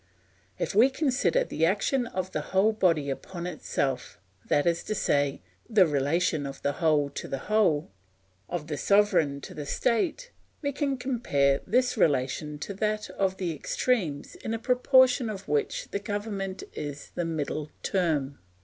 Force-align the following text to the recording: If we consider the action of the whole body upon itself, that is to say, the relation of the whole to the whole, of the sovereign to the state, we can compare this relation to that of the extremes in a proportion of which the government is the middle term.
If 0.57 0.73
we 0.73 0.89
consider 0.89 1.43
the 1.43 1.63
action 1.67 2.07
of 2.07 2.31
the 2.31 2.41
whole 2.41 2.71
body 2.73 3.11
upon 3.11 3.45
itself, 3.45 4.17
that 4.47 4.65
is 4.65 4.83
to 4.85 4.95
say, 4.95 5.43
the 5.69 5.85
relation 5.85 6.47
of 6.47 6.59
the 6.63 6.71
whole 6.81 7.11
to 7.11 7.27
the 7.27 7.37
whole, 7.51 7.91
of 8.49 8.65
the 8.65 8.77
sovereign 8.77 9.41
to 9.41 9.53
the 9.53 9.67
state, 9.67 10.31
we 10.63 10.71
can 10.71 10.97
compare 10.97 11.61
this 11.67 11.97
relation 11.97 12.57
to 12.65 12.73
that 12.73 13.11
of 13.11 13.37
the 13.37 13.53
extremes 13.53 14.33
in 14.37 14.55
a 14.55 14.57
proportion 14.57 15.29
of 15.29 15.47
which 15.47 15.89
the 15.89 15.99
government 15.99 16.63
is 16.73 17.11
the 17.13 17.25
middle 17.25 17.69
term. 17.83 18.39